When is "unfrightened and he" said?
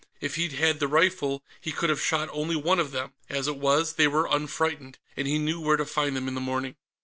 4.27-5.37